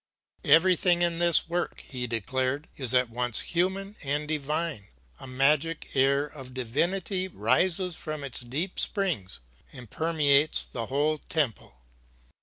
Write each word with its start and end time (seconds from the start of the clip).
"Everything 0.45 1.03
in 1.03 1.19
this 1.19 1.47
work," 1.47 1.81
he 1.87 2.07
declared, 2.07 2.67
"is 2.75 2.91
at 2.95 3.11
once 3.11 3.39
human 3.41 3.95
and 4.03 4.27
divine; 4.27 4.87
a 5.19 5.27
magic 5.27 5.89
air 5.93 6.25
of 6.25 6.55
divinity 6.55 7.27
rises 7.27 7.95
from 7.95 8.23
its 8.23 8.39
deep 8.39 8.79
springs 8.79 9.41
and 9.71 9.91
permeates 9.91 10.65
the 10.65 10.87
whole 10.87 11.19
temple." 11.29 11.75